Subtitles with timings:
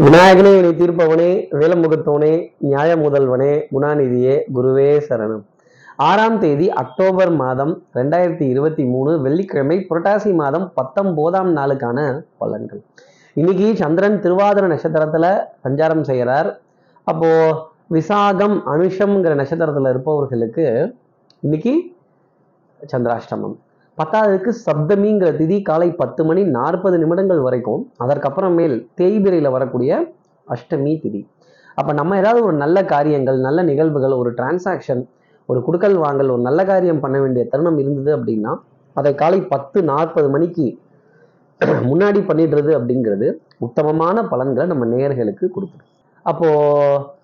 [0.00, 5.42] விநாயகனே வினை தீர்ப்பவனே வேலமுகத்தவனே நியாய முதல்வனே குணாநிதியே குருவே சரணம்.
[5.96, 12.82] ஆறாம் தேதி அக்டோபர் மாதம் ரெண்டாயிரத்தி இருபத்தி மூணு வெள்ளிக்கிழமை புரட்டாசி மாதம் பத்தொம்போதாம் நாளுக்கான பலன்கள்.
[13.34, 16.60] இன்னைக்கு சந்திரன் திருவாதிர நட்சத்திரத்துல சஞ்சாரம் செய்கிறார்.
[17.04, 17.28] அப்போ
[17.90, 20.94] விசாகம் அனுஷம்ங்கிற நட்சத்திரத்துல இருப்பவர்களுக்கு
[21.40, 21.96] இன்னைக்கு
[22.92, 23.56] சந்திராஷ்டமம்.
[24.00, 27.82] பத்தாவதுக்கு சப்தமிங்கிற திதி காலை பத்து மணி நாற்பது நிமிடங்கள் வரைக்கும்.
[28.04, 29.90] அதற்கப்புறமேல் தேய்பிரையில் வரக்கூடிய
[30.46, 31.20] அஷ்டமி திதி.
[31.78, 35.02] அப்போ நம்ம ஏதாவது ஒரு நல்ல காரியங்கள் நல்ல நிகழ்வுகள் ஒரு டிரான்சாக்ஷன்
[35.48, 38.52] ஒரு குடுக்கல் வாங்கல் ஒரு நல்ல காரியம் பண்ண வேண்டிய தருணம் இருந்தது அப்படின்னா
[38.96, 40.66] அதை காலை பத்து நாற்பது மணிக்கு
[41.90, 43.26] முன்னாடி பண்ணிடுறது அப்படிங்கிறது
[43.58, 45.84] உத்தமமான பலன்களை நம்ம நேர்களுக்கு கொடுக்குது
[46.26, 47.19] அப்போது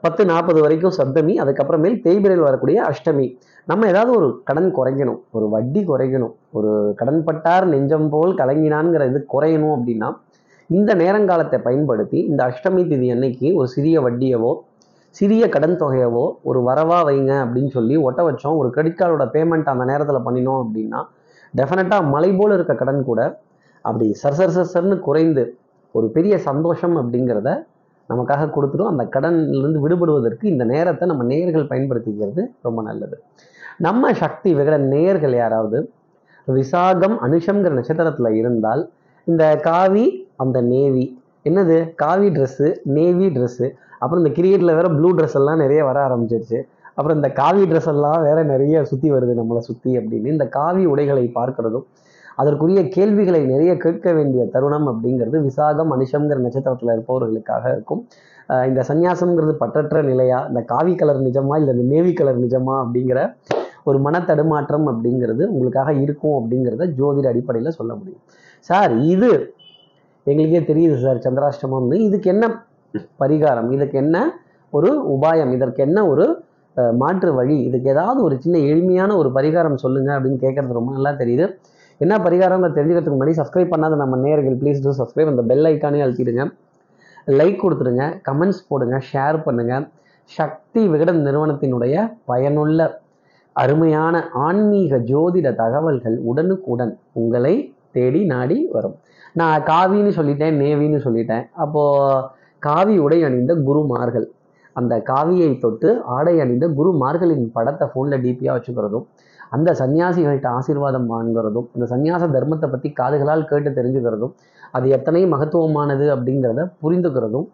[0.00, 3.26] பத்து நாற்பது வரைக்கும் சப்தமி அதுக்கப்புறமேல் தேய்பிரையில் வரக்கூடிய அஷ்டமி.
[3.68, 6.70] நம்ம ஏதாவது ஒரு கடன் குறைக்கணும் ஒரு வட்டி குறைக்கணும் ஒரு
[7.00, 10.08] கடன்பட்டார் நெஞ்சம் போல் கலங்கினான்ங்கிற இது குறையணும் அப்படின்னா
[10.70, 14.52] இந்த நேரங்காலத்தை பயன்படுத்தி இந்த அஷ்டமி திதி அன்னைக்கு ஒரு சிறிய வட்டியவோ
[15.16, 18.56] சிறிய கடன் தொகையவோ ஒரு வரவா வைங்க அப்படின்னு சொல்லி ஒட்ட வச்சோம்.
[18.56, 21.00] ஒரு கிரெடிட் கார்டோட பேமெண்ட் அந்த நேரத்தில் பண்ணினோம் அப்படின்னா
[21.54, 23.20] டெஃபினட்டாக மலை போல் இருக்க கடன் கூட
[23.84, 24.38] அப்படி சர்
[24.74, 25.44] சர் குறைந்து
[25.94, 27.50] ஒரு பெரிய சந்தோஷம் அப்படிங்கிறத
[28.08, 33.16] நமக்காக கொடுத்துடும் அந்த கடன்லேருந்து விடுபடுவதற்கு இந்த நேரத்தை நம்ம நேயர்கள் பயன்படுத்திக்கிறது ரொம்ப நல்லது.
[33.78, 35.92] நம்ம சக்தி விகட நேயர்கள் யாராவது?
[36.46, 38.82] விசாகம் அனுஷங்கிற நட்சத்திரத்தில் இருந்தால்
[39.24, 40.04] இந்த காவி
[40.36, 41.04] அந்த நேவி.
[41.44, 41.94] என்னது?
[41.94, 43.66] காவி ட்ரெஸ்ஸு நேவி ட்ரெஸ்ஸு
[43.98, 46.58] அப்புறம் இந்த கிரிக்கெட்டில் வேற ப்ளூ ட்ரெஸ் எல்லாம் நிறைய வர ஆரம்பிச்சிருச்சு.
[46.94, 50.34] அப்புறம் இந்த காவி ட்ரெஸ் எல்லாம் வேற நிறைய சுற்றி வருது நம்மளை சுற்றி அப்படின்னு.
[50.36, 51.86] இந்த காவி உடைகளை பார்க்கறதும்
[52.40, 58.02] அதற்குரிய கேள்விகளை நிறைய கேட்க வேண்டிய தருணம் அப்படிங்கிறது விசாகம் மனுஷங்கிற நட்சத்திரத்தில் இருப்பவர்களுக்காக இருக்கும்.
[58.68, 60.38] இந்த சந்நியாசம்ங்கிறது பற்றற்ற நிலையா?
[60.50, 63.20] இந்த காவி கலர் நிஜமா இல்லை இந்த நேவி கலர் நிஜமா அப்படிங்கிற
[63.88, 68.22] ஒரு மனத்தடுமாற்றம் அப்படிங்கிறது உங்களுக்காக இருக்கும் அப்படிங்கிறத ஜோதிட அடிப்படையில் சொல்ல முடியும்.
[68.68, 69.30] சார் இது
[70.26, 71.98] எங்களுக்கே தெரியுது சார் சந்திராஷ்டமம்னு.
[72.08, 72.46] இதுக்கு என்ன
[73.22, 73.68] பரிகாரம்?
[73.76, 74.16] இதுக்கு என்ன
[74.72, 75.52] ஒரு உபாயம்?
[75.56, 76.26] இதற்கு என்ன ஒரு
[77.02, 77.56] மாற்று வழி?
[77.68, 81.46] இதுக்கு ஏதாவது ஒரு சின்ன எளிமையான ஒரு பரிகாரம் சொல்லுங்க அப்படின்னு கேட்கறது ரொம்ப நல்லா தெரியுது.
[82.04, 86.44] என்ன பரிகாரம் தெரிஞ்சுக்கிறதுக்கு முன்னாடி சப்ஸ்கிரைப் பண்ணாத நம்ம நேர்கள் ப்ளீஸ் டூ சப்ஸ்கிரைப் அந்த பெல் ஐக்கானே அழுத்திடுங்க.
[87.38, 89.74] லைக் கொடுத்துருங்க கமெண்ட்ஸ் போடுங்க ஷேர் பண்ணுங்க.
[90.24, 91.94] சக்தி விகடன் நிறுவனத்தினுடைய
[92.24, 92.86] பயனுள்ள
[93.52, 94.14] அருமையான
[94.46, 97.54] ஆன்மீக ஜோதிட தகவல்கள் உடனுக்குடன் உங்களை
[97.96, 98.96] தேடி நாடி வரும்.
[99.32, 101.44] நான் காவின்னு சொல்லிட்டேன் நேவின்னு சொல்லிட்டேன்.
[101.52, 102.26] அப்போது
[102.58, 104.26] காவி உடை அணிந்த குருமார்கள்.
[104.78, 109.06] அந்த காவியை தொட்டு ஆடை அணிந்த குருமார்களின் படத்தை ஃபோனில் டிபியாக வச்சுக்கிறதும்
[109.56, 114.34] அந்த சன்னியாசிகள்கிட்ட ஆசீர்வாதம் வாங்குறதும் அந்த சன்னியாச தர்மத்தை பற்றி காதுகளால் கேட்டு தெரிஞ்சுக்கிறதும்
[114.78, 117.48] அது எத்தனை மகத்துவமானது அப்படிங்கிறத புரிந்துக்கிறதும்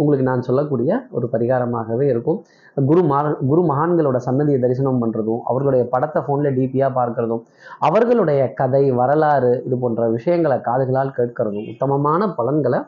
[0.00, 2.38] உங்களுக்கு நான் சொல்லக்கூடிய ஒரு பரிகாரமாகவே இருக்கும்.
[2.76, 3.18] குரு மா
[3.50, 7.42] குரு மகான்களோட சன்னதியை தரிசனம் பண்ணுறதும் அவர்களுடைய படத்தை ஃபோனில் டிபியாக பார்க்கறதும்
[7.88, 12.80] அவர்களுடைய கதை வரலாறு இது போன்ற விஷயங்களை காதுகளால் கேட்கறதும் உத்தமமான பலன்களை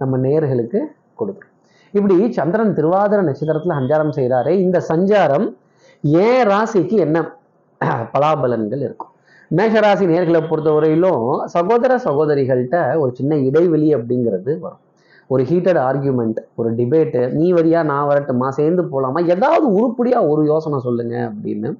[0.00, 0.80] நம்ம நேர்களுக்கு
[1.20, 1.49] கொடுக்கும்.
[1.92, 5.56] இப்படி சந்திரன் திருவாதிர நட்சத்திரத்தில் சஞ்சாரம் செய்கிறாரே இந்த சஞ்சாரம்
[6.02, 7.36] ஏன் ராசிக்கு என்ன?
[7.84, 9.08] பலாபலன்கள் இருக்கும்.
[9.56, 14.78] மேஷராசி நேர்களை பொறுத்தவரையிலும் சகோதர சகோதரிகள்கிட்ட ஒரு சின்ன இடைவெளி அப்படிங்கிறது வரும்.
[15.26, 20.78] ஒரு ஹீட்டட் ஆர்கியூமெண்ட் ஒரு டிபேட்டு நீ வரியா நான் வரட்டுமா சேர்ந்து போகலாமா ஏதாவது உருப்படியாக ஒரு யோசனை
[20.78, 21.76] சொல்லுங்க அப்படின்னு.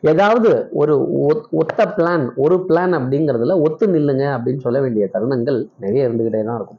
[0.00, 6.08] ஏதாவது ஒரு ஒத்- ஒத்த பிளான் ஒரு பிளான் அப்படிங்கிறதுல ஒத்து நில்லுங்க அப்படின்னு சொல்ல வேண்டிய தருணங்கள் நிறைய
[6.08, 6.78] இருந்துக்கிட்டே தான் இருக்கும்.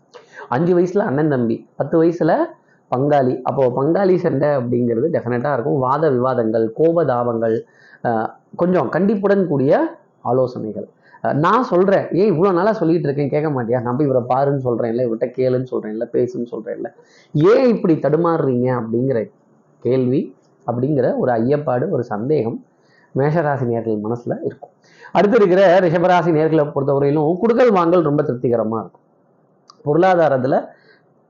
[0.50, 2.38] அஞ்சு வயசுல அண்ணன் தம்பி பத்து வயசுல
[2.92, 3.34] பங்காளி.
[3.50, 5.80] அப்போ பங்காளி சண்டை அப்படிங்கிறது டெஃபினட்டாக இருக்கும்.
[5.88, 7.56] வாத விவாதங்கள் கோபதாபங்கள்
[8.62, 9.82] கொஞ்சம் கண்டிப்புடன் கூடிய
[10.32, 10.88] ஆலோசனைகள்.
[11.44, 13.80] நான் சொல்கிறேன் ஏன் இவ்வளோ நாளாக சொல்லிகிட்டு இருக்கேன் கேட்க மாட்டியா?
[13.88, 16.90] நம்ம இவரை பாருன்னு சொல்கிறேன்ல இவர்கிட்ட கேளுன்னு சொல்கிறேன்ல பேசுன்னு சொல்கிறேன்ல
[17.34, 19.22] ஏன் இப்படி தடுமாறுறீங்க அப்படிங்கிற
[19.84, 20.22] கேள்வி
[20.68, 22.58] அப்படிங்கிற ஒரு ஐயப்பாடு ஒரு சந்தேகம்
[23.16, 24.74] மேஷராசி நேர்கள் மனசில் இருக்கும்.
[25.18, 29.06] அடுத்து இருக்கிற ரிஷபராசி நேர்களை பொறுத்தவரையிலும் குடுக்கல் வாங்கல் ரொம்ப திருப்திகரமாக இருக்கும்.
[29.88, 30.58] பொருளாதாரத்தில்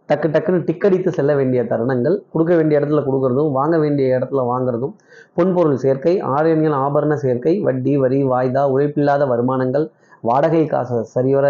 [0.09, 4.93] டக்கு டக்குன்னு டிக்கடித்து செல்ல வேண்டிய தருணங்கள் கொடுக்க வேண்டிய இடத்துல கொடுக்கறதும் வாங்க வேண்டிய இடத்துல வாங்குறதும்
[5.37, 9.85] பொன்பொருள் சேர்க்கை ஆரியன்கள் ஆபரண சேர்க்கை வட்டி வரி வாய்தா உழைப்பில்லாத வருமானங்கள்
[10.23, 11.47] வாடகை காசை சரிவர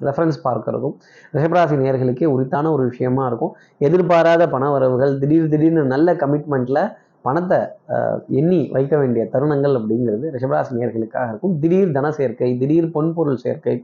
[0.00, 0.94] ரெஃபரன்ஸ் பார்க்கறதும்
[1.34, 3.52] ரிஷபராசி நேர்களுக்கே உரித்தான ஒரு விஷயமா இருக்கும்.
[3.80, 6.82] எதிர்பாராத பண வரவுகள் திடீர் திடீர்னு நல்ல கமிட்மெண்ட்டில்
[7.24, 7.58] பணத்தை
[7.94, 11.54] அஹ், எண்ணி வைக்க வேண்டிய தருணங்கள் அப்படிங்கிறது ரிஷபராசி நேர்களுக்காக இருக்கும்.
[11.62, 13.76] திடீர் தன சேர்க்கை திடீர் பொன்பொருள் சேர்க்கை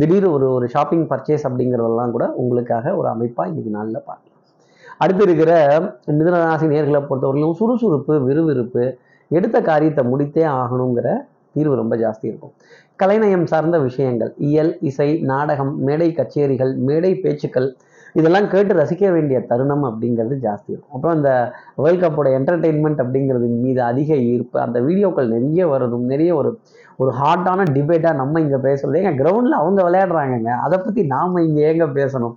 [0.00, 4.42] திடீர் ஒரு ஒரு ஷாப்பிங் பர்ச்சேஸ் அப்படிங்கிறதெல்லாம் கூட உங்களுக்காக ஒரு அமைப்பாக இன்றைக்கி நாளில் பார்க்கலாம்.
[5.02, 5.52] அடுத்து இருக்கிற
[6.18, 8.84] மிதனராசி நேர்களை பொறுத்தவரையிலும் சுறுசுறுப்பு விறுவிறுப்பு
[9.30, 11.08] எடுத்த காரியத்தை முடித்தே ஆகணுங்கிற
[11.56, 12.52] தீர்வு ரொம்ப ஜாஸ்தி இருக்கும்.
[12.96, 17.68] கலைநயம் சார்ந்த விஷயங்கள் இயல் இசை நாடகம் மேடை கச்சேரிகள் மேடை பேச்சுக்கள்
[18.14, 20.94] இதெல்லாம் கேட்டு ரசிக்க வேண்டிய தருணம் அப்படிங்கிறது ஜாஸ்தி இருக்கும்.
[20.96, 21.30] அப்புறம் இந்த
[21.84, 26.52] வேர்ல்ட் கப்போட என்டர்டெயின்மெண்ட் அப்படிங்கிறது மீது அதிக ஈர்ப்பு அந்த வீடியோக்கள் நிறைய வருதும் நிறைய ஒரு
[27.02, 28.96] ஒரு ஹாட்டான டிபேட்டாக நம்ம இங்கே பேசுறது.
[29.00, 30.52] எங்கள் கிரவுண்டில் அவங்க விளையாடுறாங்கங்க.
[30.66, 32.34] அதை பற்றி நாம் இங்கே ஏங்க பேசணும்?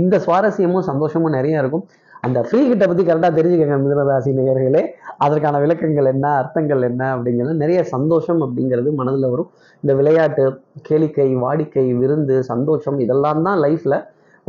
[0.00, 1.84] இந்த சுவாரஸ்யமும் சந்தோஷமும் நிறைய இருக்கும்.
[2.26, 4.82] அந்த ஃப்ரீ கிட்ட பற்றி கரெக்டாக தெரிஞ்சுக்கங்க மிதனராசி நேயர்களே.
[5.24, 9.50] அதற்கான விளக்கங்கள் என்ன அர்த்தங்கள் என்ன அப்படிங்கிறது நிறைய சந்தோஷம் அப்படிங்கிறது மனதில் வரும்.
[9.82, 10.44] இந்த விளையாட்டு
[10.88, 13.98] கேளிக்கை வாடிக்கை விருந்து சந்தோஷம் இதெல்லாம் தான் லைஃப்பில்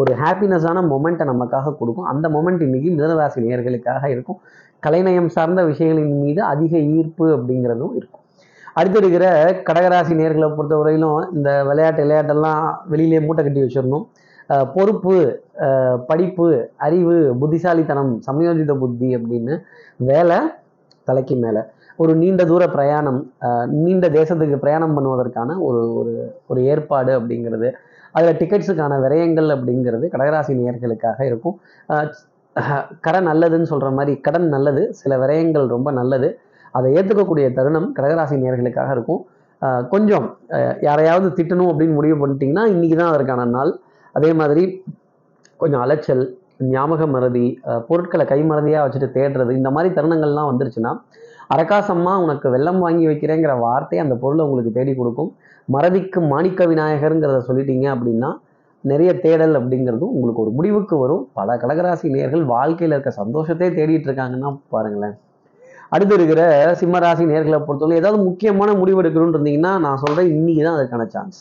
[0.02, 2.08] ஒரு ஹாப்பினஸான மொமெண்ட்டை நமக்காக கொடுக்கும்.
[2.12, 4.40] அந்த மொமெண்ட் இன்னைக்கு மிதனராசி நேர்களுக்காக இருக்கும்.
[4.86, 8.24] கலைநயம் சார்ந்த விஷயங்களின் மீது அதிக ஈர்ப்பு அப்படிங்கிறதும் இருக்கும்.
[8.80, 9.26] அடுத்து இருக்கிற
[9.68, 14.06] கடகராசி நேர்களை பொறுத்தவரையிலும் இந்த விளையாட்டு விளையாட்டெல்லாம் வெளியிலே மூட்டை கட்டி வச்சிடணும்.
[14.76, 15.16] பொறுப்பு
[16.10, 16.48] படிப்பு
[16.88, 19.54] அறிவு புத்திசாலித்தனம் சமயோஜித புத்தி அப்படின்னு
[20.10, 20.38] வேலை
[21.08, 21.62] தலைக்கு மேலே.
[22.02, 23.20] ஒரு நீண்ட தூர பிரயாணம்
[23.84, 26.14] நீண்ட தேசத்துக்கு பிரயாணம் பண்ணுவதற்கான ஒரு ஒரு
[26.52, 27.70] ஒரு ஏற்பாடு அப்படிங்கிறது
[28.18, 31.56] அதில் டிக்கெட்ஸுக்கான விரயங்கள் அப்படிங்கிறது கடகராசி நேர்களுக்காக இருக்கும்.
[33.06, 36.30] கடன் நல்லதுன்னு சொல்கிற மாதிரி கடன் நல்லது சில விரயங்கள் ரொம்ப நல்லது.
[36.78, 39.22] அதை ஏற்றுக்கக்கூடிய தருணம் கடகராசி நேர்களுக்காக இருக்கும்.
[39.94, 40.26] கொஞ்சம்
[40.88, 43.72] யாரையாவது திட்டணும் அப்படின்னு முடிவு பண்ணிட்டீங்கன்னா இன்றைக்கி தான் அதற்கான நாள்.
[44.18, 44.64] அதே மாதிரி
[45.62, 46.24] கொஞ்சம் அலைச்சல்
[46.74, 47.46] ஞாபக மறதி
[47.88, 50.92] பொருட்களை கைமறதியாக வச்சுட்டு தேடுறது இந்த மாதிரி தருணங்கள்லாம் வந்துருச்சுன்னா
[51.54, 55.32] அரகாசம்மா உனக்கு வெள்ளம் வாங்கி வைக்கிறேங்கிற வார்த்தை அந்த பொருளை உங்களுக்கு தேடி கொடுக்கும்.
[55.68, 58.30] மறதிக்கு மாணிக்க விநாயகருங்கிறத சொல்லிட்டீங்க அப்படின்னா
[58.84, 61.24] நிறைய தேடல் அப்படிங்கிறதும் உங்களுக்கு ஒரு முடிவுக்கு வரும்.
[61.38, 65.16] பல கடகராசி நேயர்கள் வாழ்க்கையில் இருக்க சந்தோஷத்தை தேடிட்டு இருக்காங்கன்னா பாருங்களேன்.
[65.96, 66.42] அடுத்து இருக்கிற
[66.82, 71.40] சிம்மராசி நேர்களை பொறுத்தவரை ஏதாவது முக்கியமான முடிவு எடுக்கணும்னு இருந்தீங்கன்னா நான் சொல்கிறேன் இன்னைக்கு தான் அதுக்கான சான்ஸ்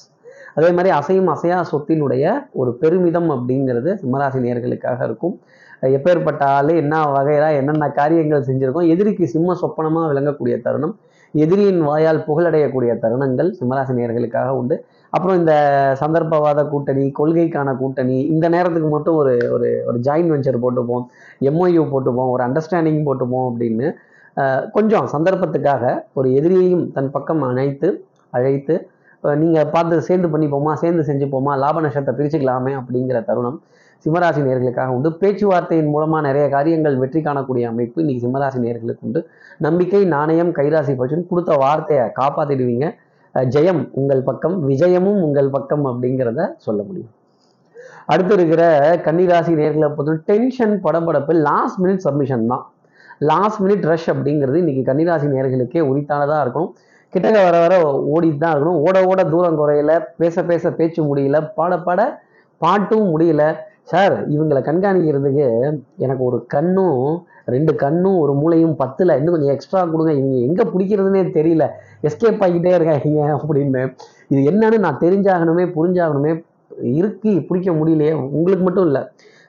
[0.56, 2.24] அதே மாதிரி அசையும் அசையா சொத்தினுடைய
[2.60, 5.34] ஒரு பெருமிதம் அப்படிங்கிறது சிம்மராசி நேர்களுக்காக இருக்கும்.
[5.96, 10.94] எப்பேற்பட்ட ஆள் என்ன வகையில என்னென்ன காரியங்கள் செஞ்சுருக்கோம் எதிரிக்கு சிம்ம சொப்பனமாக விளங்கக்கூடிய தருணம்
[11.34, 14.76] எதிரியின் வாயால் புகழடையக்கூடிய தருணங்கள் சிம்மராசி நேர்களுக்காக உண்டு.
[15.12, 15.54] அப்புறம் இந்த
[16.02, 21.04] சந்தர்ப்பவாத கூட்டணி கொள்கைக்கான கூட்டணி இந்த நேரத்துக்கு மட்டும் ஒரு ஒரு ஒரு ஜாயின் வெஞ்சர் போட்டுப்போம்
[21.50, 23.88] எம்ஒயு போட்டுப்போம் ஒரு அண்டர்ஸ்டாண்டிங் போட்டுப்போம் அப்படின்னு
[24.76, 27.88] கொஞ்சம் சந்தர்ப்பத்துக்காக ஒரு எதிரியையும் தன் பக்கம் அணைத்து
[28.30, 28.74] அழைத்து
[29.42, 33.58] நீங்கள் பார்த்து சேர்ந்து பண்ணிப்போமா சேர்ந்து செஞ்சுப்போமா லாப நஷ்டத்தை பிரிச்சுக்கலாமே அப்படிங்கிற தருணம்
[34.04, 35.10] சிம்மராசி நேர்களுக்காக உண்டு.
[35.20, 39.20] பேச்சுவார்த்தையின் மூலமாக நிறைய காரியங்கள் வெற்றி காணக்கூடிய அமைப்பு இன்னைக்கு சிம்மராசி நேர்களுக்கு உண்டு.
[39.66, 42.88] நம்பிக்கை நாணயம் கைராசி பட்சம் கொடுத்த வார்த்தையை காப்பாற்றிடுவீங்க
[43.54, 47.12] ஜெயம் உங்கள் பக்கம் விஜயமும் உங்கள் பக்கம் அப்படிங்கிறத சொல்ல முடியும்.
[48.12, 48.62] அடுத்து இருக்கிற
[49.06, 52.64] கன்னிராசி நேர்களை பொறுத்த டென்ஷன் படபடப்பு லாஸ்ட் மினிட் சப்மிஷன் தான்.
[53.30, 56.72] லாஸ்ட் மினிட் ரஷ் அப்படிங்கிறது இன்னைக்கு கன்னிராசி நேர்களுக்கே உரித்தானதாக இருக்கணும்.
[57.14, 57.74] கிட்டக்க வர வர
[58.14, 58.80] ஓடிட்டு தான் இருக்கணும்.
[58.86, 59.92] ஓட ஓட தூரம் குறையல.
[60.16, 61.50] பேச பேச பேச்சு முடியல.
[61.54, 62.22] பாட பாட
[62.58, 63.56] பாட்டும் முடியல.
[63.82, 65.46] சார் இவங்களை கண்காணிக்கிறதுக்கு
[65.96, 69.16] எனக்கு ஒரு கண்ணும் ரெண்டு கண்ணும் ஒரு மூளையும் பத்தில்.
[69.16, 70.12] இன்னும் கொஞ்சம் எக்ஸ்ட்ரா கொடுங்க.
[70.12, 71.66] இவங்க எங்கே பிடிக்கிறதுனே தெரியல.
[72.02, 73.82] எஸ்கேப் ஆகிக்கிட்டே இருக்காங்க அப்படின்னு.
[74.28, 76.44] இது என்னன்னு நான் தெரிஞ்சாகணுமே புரிஞ்சாகணுமே
[76.82, 78.12] இருக்கு பிடிக்க முடியலையே.
[78.12, 79.02] உங்களுக்கு மட்டும் இல்லை.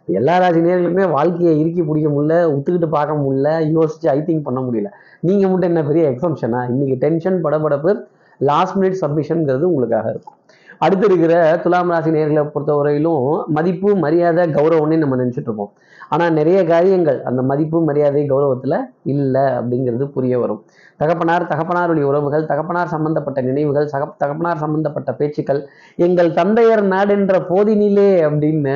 [0.07, 4.89] எல்லா ராசி நேர்களுமே வாழ்க்கையை இறுக்கி பிடிக்க முடியல ஒத்துக்கிட்டு பார்க்க முடியல யோசிச்சு ஐ திங்க் பண்ண முடியல.
[5.27, 7.93] நீங்கள் மட்டும் என்ன பெரிய எக்ஸம்ஷனா இன்னைக்கு டென்ஷன் படபடப்பு
[8.41, 10.37] லாஸ்ட் மினிட் சப்மிஷன்ங்கிறது உங்களுக்காக இருக்கும்.
[10.85, 13.25] அடுத்து இருக்கிற துலாம் ராசி நேர்களை பொறுத்தவரையிலும்
[13.57, 15.71] மதிப்பு மரியாதை கௌரவம்னு நம்ம நினச்சிட்டு இருப்போம்.
[16.13, 18.75] ஆனால் நிறைய காரியங்கள் அந்த மதிப்பு மரியாதை கௌரவத்தில்
[19.13, 20.59] இல்லை அப்படிங்கிறது புரிய வரும்.
[21.01, 25.61] தகப்பனார் தகப்பனாருடைய உறவுகள் தகப்பனார் சம்பந்தப்பட்ட நினைவுகள் சக தகப்பனார் சம்பந்தப்பட்ட பேச்சுக்கள்
[26.07, 28.75] எங்கள் தந்தையர் நாடென்ற போதினிலே அப்படின்னு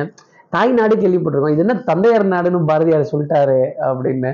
[0.54, 1.54] தாய் நாடு கேள்விப்பட்டிருக்கோம்.
[1.54, 4.30] இது என்ன தந்தையார் நாடுன்னு பாரதியார் சொல்லிட்டாரு அப்படின்னு.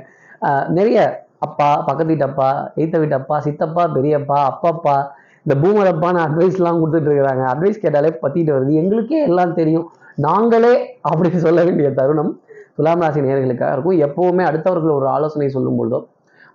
[0.79, 0.99] நிறைய
[1.47, 2.49] அப்பா பக்கத்து வீட்டு அப்பா
[2.81, 4.97] எய்த்த வீட்டு அப்பா சித்தப்பா பெரியப்பா அப்பப்பா
[5.45, 7.43] இந்த பூமரப்பான அட்வைஸ்லாம் கொடுத்துட்டு இருக்கிறாங்க.
[7.53, 8.73] அட்வைஸ் கேட்டாலே பற்றிட்டு வருது.
[8.83, 9.87] எங்களுக்கே எல்லாம் தெரியும்.
[10.27, 10.75] நாங்களே
[11.09, 12.33] அப்படின்னு சொல்ல வேண்டிய தருணம்
[12.77, 13.99] துலாம் ராசி நேர்களுக்காக இருக்கும்.
[14.07, 16.01] எப்போவுமே அடுத்தவர்கள் ஒரு ஆலோசனை சொல்லும் பொழுதோ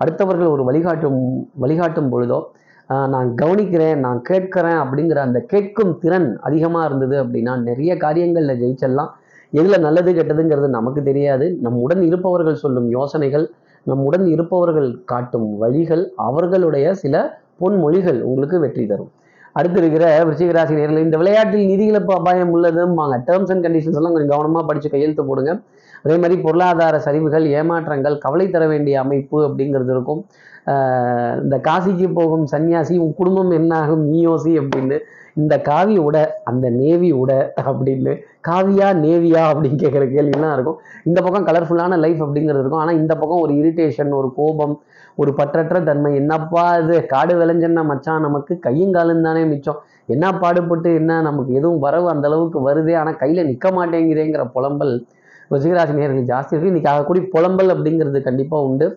[0.03, 1.21] அடுத்தவர்கள் ஒரு வழிகாட்டும்
[1.63, 2.39] வழிகாட்டும் பொழுதோ
[3.13, 9.11] நான் கவனிக்கிறேன் நான் கேட்கிறேன் அப்படிங்கிற அந்த கேட்கும் திறன் அதிகமாக இருந்தது அப்படின்னா நிறைய காரியங்களில் ஜெயிச்செல்லாம்
[9.59, 11.45] எதில் நல்லது கெட்டதுங்கிறது நமக்கு தெரியாது.
[11.65, 13.45] நம்முடன் இருப்பவர்கள் சொல்லும் யோசனைகள்
[13.89, 17.15] நம்முடன் இருப்பவர்கள் காட்டும் வழிகள் அவர்களுடைய சில
[17.61, 19.11] பொன்மொழிகள் உங்களுக்கு வெற்றி தரும்.
[19.59, 23.15] அடுத்து இருக்கிற விருச்சிகராசி நேரில் இந்த விளையாட்டில் நிதி இழப்பு அபாயம் உள்ளதும்பாங்க.
[23.27, 25.53] டேர்ம்ஸ் அண்ட் கண்டிஷன்ஸ் எல்லாம் கொஞ்சம் கவனமாக படித்து கையெழுத்து போடுங்க.
[26.03, 30.21] அதே மாதிரி பொருளாதார சரிவுகள் ஏமாற்றங்கள் கவலை தர வேண்டிய அமைப்பு அப்படிங்கிறது இருக்கும்.
[31.43, 34.97] இந்த காசிக்கு போகும் சன்னியாசி உன் குடும்பம் என்ன ஆகும் நீயோசி அப்படின்னு
[35.41, 36.17] இந்த காவி உட
[36.49, 37.31] அந்த நேவி உட
[37.69, 38.13] அப்படின்னு
[38.47, 40.79] காவியா நேவியா அப்படின்னு கேட்குற கேள்விலாம் இருக்கும்.
[41.09, 42.81] இந்த பக்கம் கலர்ஃபுல்லான லைஃப் அப்படிங்கிறது இருக்கும்.
[42.83, 44.73] ஆனால் இந்த பக்கம் ஒரு இரிட்டேஷன் ஒரு கோபம்
[45.21, 46.11] ஒரு பற்றற்ற தன்மை.
[46.21, 46.97] என்னப்பா இது?
[47.13, 49.79] காடு விளைஞ்சன்னா மச்சான் நமக்கு கையும் காலும் தானே மிச்சம்.
[50.13, 52.93] என்ன பாடுபட்டு என்ன நமக்கு எதுவும் வரவு அந்த அளவுக்கு வருதே?
[53.01, 54.93] ஆனால் கையில் நிற்க மாட்டேங்கிறேங்கிற புலம்பல்
[55.53, 58.87] ரிஷிகராசி நேர்கள் ஜாஸ்தி இருக்குது இன்றைக்கி ஆகக்கூடிய புலம்பல் அப்படிங்கிறது கண்டிப்பாக உண்டு.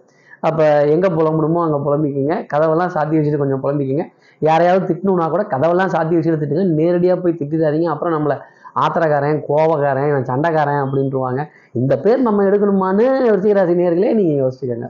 [0.48, 2.34] அப்போ எங்கே புலம்பிடுமோ அங்கே புலம்பிக்கிங்க.
[2.52, 4.04] கதவெல்லாம் சாத்தி வச்சுட்டு கொஞ்சம் புலம்பிக்கிங்க.
[4.48, 6.66] யாரையாவது திட்டணும்னா கூட கதவெல்லாம் சாத்தி வச்சுட்டு திட்டுங்க.
[6.80, 7.88] நேரடியாக போய் திட்டிடாதீங்க.
[7.94, 8.36] அப்புறம் நம்மளை
[8.82, 11.40] ஆத்திரக்காரன் கோவக்காரன் இவன் சண்டைக்காரன் அப்படின்ட்டுருவாங்க
[11.80, 14.88] இந்த பேர் நம்ம எடுக்கணுமான்னு விருச்சிகராசி நேர்களே நீங்கள் யோசிச்சுக்கோங்க.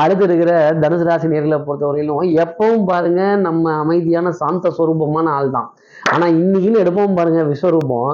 [0.00, 0.52] அடுத்து இருக்கிற
[0.82, 5.68] தனுசு ராசி நேர்களை பொறுத்தவரையிலும் எப்பவும் பாருங்க நம்ம அமைதியான சாந்த ஸ்வரூபமான ஆள் தான்.
[6.12, 8.10] ஆனால் இன்னைக்குன்னு எடுப்போம் பாருங்க விஸ்வரூபம்.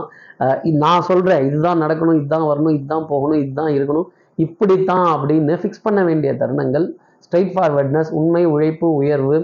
[0.83, 4.07] நான் சொல்கிறேன் இதுதான் நடக்கணும் இதுதான் வரணும் இதுதான் போகணும் இதுதான் இருக்கணும்.
[4.38, 6.87] இப்படித்தான் அப்படின்னு ஃபிக்ஸ் பண்ண வேண்டிய தருணங்கள்
[7.25, 9.37] ஸ்ட்ரைட் ஃபார்வர்ட்னஸ் உண்மை உழைப்பு உயர்வு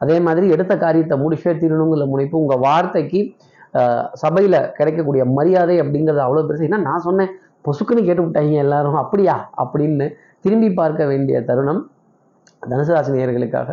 [0.00, 3.20] அதே மாதிரி எடுத்த காரியத்தை முடிச்சே தீரணுங்கிற முனைப்பு உங்கள் வார்த்தைக்கு
[4.22, 6.68] சபையில் கிடைக்கக்கூடிய மரியாதை அப்படிங்கிறது அவ்வளோ பெருசு.
[6.68, 7.32] ஏன்னா நான் சொன்னேன்
[7.66, 9.34] பொசுக்குன்னு கேட்டு விட்டாங்க எல்லாரும் அப்படியா?
[9.62, 10.06] அப்படின்னு
[10.44, 11.80] திரும்பி பார்க்க வேண்டிய தருணம்
[12.62, 13.20] தனுசு ராசி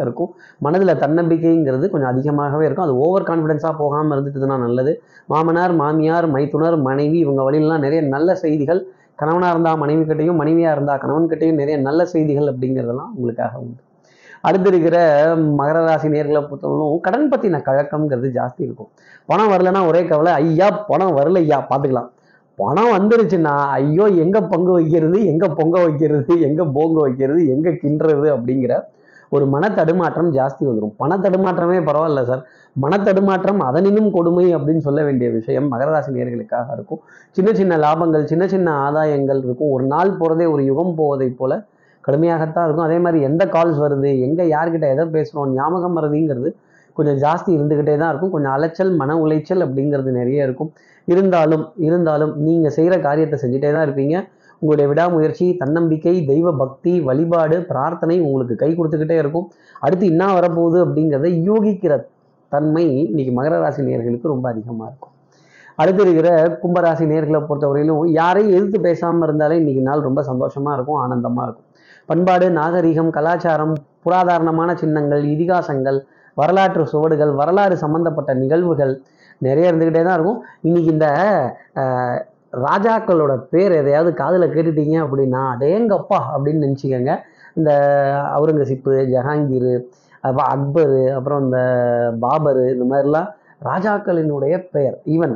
[0.06, 0.32] இருக்கும்.
[0.66, 2.88] மனதில் தன்னம்பிக்கைங்கிறது கொஞ்சம் அதிகமாகவே இருக்கும்.
[2.88, 4.94] அது ஓவர் கான்ஃபிடென்ஸாக போகாமல் இருந்துட்டுதுன்னா நல்லது.
[5.34, 8.82] மாமனார் மாமியார் மைத்துனர் மனைவி இவங்க வழியிலாம் நிறைய நல்ல செய்திகள்
[9.20, 13.82] கணவனாக இருந்தால் மனைவி கிட்டையும் மனைவியாக இருந்தால் கணவன் கிட்டையும் நிறைய நல்ல செய்திகள் அப்படிங்கிறதெல்லாம் உங்களுக்காக உண்டு.
[14.48, 14.98] அடுத்து இருக்கிற
[15.60, 18.90] மகர ராசி நேர்களை பொறுத்தவரைக்கும் கடன் பற்றின கழக்கம்ங்கிறது ஜாஸ்தி இருக்கும்.
[19.30, 22.10] பணம் வரலன்னா ஒரே கவலை ஐயா பணம் வரல ஐயா பார்த்துக்கலாம்.
[22.60, 28.76] பணம் வந்துருச்சுன்னா ஐயோ எங்கே பங்கு வைக்கிறது எங்கே பொங்க வைக்கிறது எங்கே போங்க வைக்கிறது எங்கே கிண்டுறது அப்படிங்கிற
[29.36, 32.42] ஒரு மன தடுமாற்றம் ஜாஸ்தி வந்துடும் பண தடுமாற்றமே பரவாயில்ல சார்.
[32.84, 37.02] மன தடுமாற்றம் அதனினும் கொடுமை அப்படின்னு சொல்ல வேண்டிய விஷயம் மகராசி நேர்களுக்காக இருக்கும்.
[37.38, 39.72] சின்ன சின்ன லாபங்கள் சின்ன சின்ன ஆதாயங்கள் இருக்கும்.
[39.78, 41.54] ஒரு நாள் போகிறதே ஒரு யுகம் போவதைப் போல
[42.04, 42.88] கடுமையாகத்தான் இருக்கும்.
[42.88, 46.52] அதே மாதிரி எந்த கால்ஸ் வருது எங்கே யார்கிட்ட எதை பேசுகிறோம் ஞாபகம் வருதுங்கிறது
[46.98, 48.34] கொஞ்சம் ஜாஸ்தி இருந்துக்கிட்டே தான் இருக்கும்.
[48.36, 50.70] கொஞ்சம் அலைச்சல் மன உளைச்சல் அப்படிங்கிறது நிறைய இருக்கும்.
[51.14, 54.16] இருந்தாலும் இருந்தாலும் நீங்கள் செய்கிற காரியத்தை செஞ்சுட்டே தான் இருப்பீங்க.
[54.62, 59.48] உங்களுடைய விடாமுயற்சி தன்னம்பிக்கை தெய்வ பக்தி வழிபாடு பிரார்த்தனை உங்களுக்கு கை கொடுத்துக்கிட்டே இருக்கும்.
[59.86, 61.94] அடுத்து என்ன வரப்போகுது அப்படிங்கிறத யூகிக்கிற
[62.52, 65.14] தன்மை இன்னைக்கு மகர ராசி நேயர்களுக்கு ரொம்ப அதிகமாக இருக்கும்.
[65.82, 66.30] அடுத்து இருக்கிற
[66.62, 71.70] கும்பராசி நேர்களை பொறுத்தவரையிலும் யாரையும் எதிர்த்து பேசாமல் இருந்தாலே இன்னைக்கு நாள் ரொம்ப சந்தோஷமாக இருக்கும் ஆனந்தமாக இருக்கும்.
[72.10, 73.74] பண்பாடு நாகரிகம் கலாச்சாரம்
[74.06, 76.00] புராதாரணமான சின்னங்கள் இதிகாசங்கள்
[76.38, 78.94] வரலாற்று சுவடுகள் வரலாறு சம்பந்தப்பட்ட நிகழ்வுகள்
[79.46, 80.40] நிறைய இருந்துக்கிட்டே தான் இருக்கும்.
[80.68, 81.08] இன்னைக்கு இந்த
[82.64, 87.14] ராஜாக்களோட பேர் எதையாவது காதில் கேட்டுட்டீங்க அப்படின்னா அடேங்கப்பா அப்படின்னு நினச்சிக்கோங்க.
[87.60, 87.72] இந்த
[88.36, 89.72] அவுரங்கசீப்பு ஜஹாங்கீர்
[90.28, 91.60] அப்புறம் அக்பரு அப்புறம் இந்த
[92.24, 93.28] பாபரு இந்த மாதிரிலாம்
[93.68, 94.96] ராஜாக்களினுடைய பெயர்.
[95.14, 95.36] ஈவன்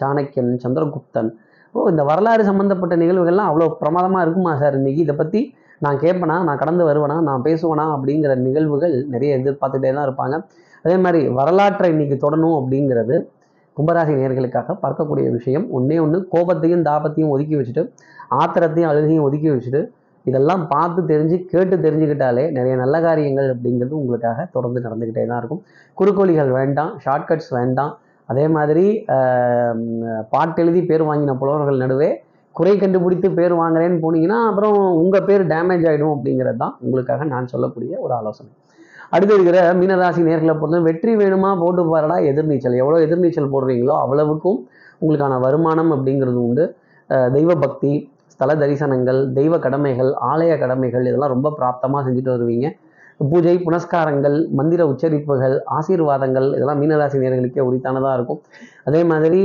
[0.00, 1.30] சாணக்கியன் சந்திரகுப்தன்.
[1.74, 5.02] ஓ இந்த வரலாறு சம்மந்தப்பட்ட நிகழ்வுகள்லாம் அவ்வளோ பிரமாதமாக இருக்குமா சார் இன்னைக்கு?
[5.06, 5.40] இதை பற்றி
[5.84, 10.36] நான் கேட்பேனா நான் கடந்து வருவேனா நான் பேசுவேனா அப்படிங்கிற நிகழ்வுகள் நிறைய எதிர்பார்த்துட்டே தான் இருப்பாங்க.
[10.84, 13.16] அதே மாதிரி வரலாற்றை இன்னைக்கு தொடணும் அப்படிங்கிறது
[13.76, 17.82] கும்பராசி நேர்களுக்காக பார்க்கக்கூடிய விஷயம் ஒன்றே ஒன்று கோபத்தையும் தாபத்தையும் ஒதுக்கி வச்சுட்டு
[18.40, 19.80] ஆத்திரத்தையும் அழுகையும் ஒதுக்கி வச்சுட்டு
[20.26, 25.62] இதெல்லாம் பார்த்து தெரிஞ்சு கேட்டு தெரிஞ்சுக்கிட்டாலே நிறைய நல்ல காரியங்கள் அப்படிங்கிறது உங்களுக்காக தொடர்ந்து நடந்துக்கிட்டே தான் இருக்கும்.
[25.98, 27.92] குறுக்கோழிகள் வேண்டாம் ஷார்ட்கட்ஸ் வேண்டாம்.
[28.28, 32.10] அதே மாதிரி பாட்டெழுதி பாட்டு எழுதி பேர் வாங்கின புலவர்கள் நடுவே
[32.54, 37.92] குறை கண்டுபிடித்து பேர் வாங்குறேன்னு போனீங்கன்னா அப்புறம் உங்கள் பேர் டேமேஜ் ஆகிடும் அப்படிங்கிறது தான் உங்களுக்காக நான் சொல்லக்கூடிய
[38.04, 38.50] ஒரு ஆலோசனை.
[39.12, 41.50] அடுத்து இருக்கிற மீனராசி நேர்களை பொறுத்த வெற்றி வேணுமா?
[41.62, 42.76] போட்டு பாருடா எதிர்நீச்சல்.
[42.82, 44.58] எவ்வளோ எதிர்நீச்சல் போடுறீங்களோ அவ்வளவுக்கும்
[45.02, 46.64] உங்களுக்கான வருமானம் அப்படிங்கிறது உண்டு.
[47.36, 47.92] தெய்வ பக்தி
[48.34, 52.68] ஸ்தல தரிசனங்கள் தெய்வ கடமைகள் ஆலய கடமைகள் இதெல்லாம் ரொம்ப பிராப்தமாக செஞ்சுட்டு வருவீங்க.
[53.28, 58.40] பூஜை புனஸ்காரங்கள் மந்திர உச்சரிப்புகள் ஆசீர்வாதங்கள் இதெல்லாம் மீனராசி நேர்களுக்கே உரித்தானதாக இருக்கும்.
[58.88, 59.40] அதே மாதிரி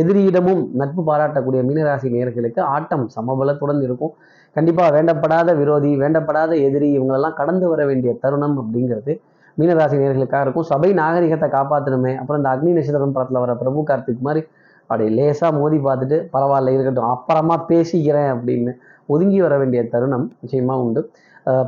[0.00, 4.14] எதிரியிடமும் நட்பு பாராட்டக்கூடிய மீனராசி நேர்களுக்கு ஆட்டம் சமபலத்துடன் இருக்கும்.
[4.56, 9.14] கண்டிப்பாக வேண்டப்படாத விரோதி வேண்டப்படாத எதிரி இவங்களெல்லாம் கடந்து வர வேண்டிய தருணம் அப்படிங்கிறது
[9.58, 10.68] மீனராசி நேர்களுக்காக இருக்கும்.
[10.72, 14.42] சபை நாகரிகத்தை காப்பாற்றணுமே அப்புறம் இந்த அக்னி நட்சத்திரம் படத்தில் வர பிரபு கார்த்திக் மாதிரி
[14.88, 18.72] அப்படி லேசாக மோதி பார்த்துட்டு பரவாயில்ல இருக்கட்டும் அப்புறமா பேசிக்கிறேன் அப்படின்னு
[19.14, 21.00] ஒதுங்கி வர வேண்டிய தருணம் நிச்சயமாக உண்டு.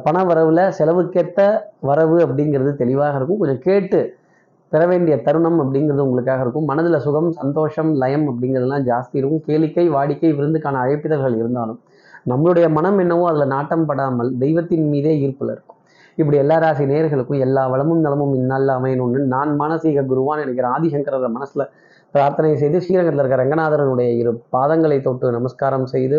[0.04, 1.40] பண வரவில் செலவுக்கேற்ற
[1.88, 3.40] வரவு அப்படிங்கிறது தெளிவாக இருக்கும்.
[3.40, 4.00] கொஞ்சம் கேட்டு
[4.72, 6.66] பெற வேண்டிய தருணம் அப்படிங்கிறது உங்களுக்காக இருக்கும்.
[6.70, 9.44] மனதில் சுகம் சந்தோஷம் லயம் அப்படிங்கிறதுலாம் ஜாஸ்தி இருக்கும்.
[9.48, 11.80] கேளிக்கை வாடிக்கை விருந்துக்கான அழைப்பிதழ்கள் இருந்தாலும்
[12.30, 15.78] நம்மளுடைய மனம் என்னவோ அதில் நாட்டம் படாமல் தெய்வத்தின் மீதே ஈர்ப்பில் இருக்கும்.
[16.18, 21.64] இப்படி எல்லா ராசி நேர்களுக்கும் எல்லா வளமும் நலமும் இந்நாளில் அமையணும்னு நான் மானசீக குருவான் நினைக்கிற ஆதிசங்கர மனசில்
[22.14, 26.18] பிரார்த்தனை செய்து ஸ்ரீரங்கத்தில் இருக்கிற ரங்கநாதரனுடைய இரு பாதங்களை தொட்டு நமஸ்காரம் செய்து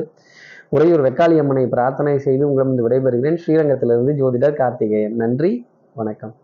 [0.69, 3.37] உறையூர் வெக்காளியம்மனை பிரார்த்தனை செய்து உங்களிடம் விடைபெறுகிறேன்.
[3.45, 5.15] ஸ்ரீரங்கத்திலிருந்து ஜோதிடர் கார்த்திகேயன்.
[5.15, 6.35] நன்றி வணக்கம்.